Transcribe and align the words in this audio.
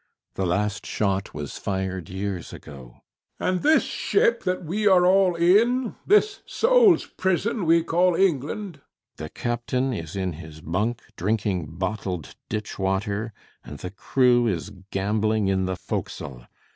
The 0.33 0.47
last 0.47 0.83
shot 0.87 1.31
was 1.35 1.59
fired 1.59 2.09
years 2.09 2.51
ago. 2.53 3.03
HECTOR. 3.39 3.51
And 3.51 3.61
this 3.61 3.83
ship 3.83 4.41
that 4.45 4.65
we 4.65 4.87
are 4.87 5.05
all 5.05 5.35
in? 5.35 5.93
This 6.07 6.41
soul's 6.47 7.05
prison 7.05 7.67
we 7.67 7.83
call 7.83 8.15
England? 8.15 8.77
CAPTAIN 8.77 8.81
SHOTOVER. 8.81 9.17
The 9.17 9.29
captain 9.29 9.93
is 9.93 10.15
in 10.15 10.33
his 10.33 10.61
bunk, 10.61 11.03
drinking 11.15 11.77
bottled 11.77 12.35
ditch 12.49 12.79
water; 12.79 13.31
and 13.63 13.77
the 13.77 13.91
crew 13.91 14.47
is 14.47 14.71
gambling 14.89 15.49
in 15.49 15.65
the 15.65 15.75
forecastle. 15.75 16.45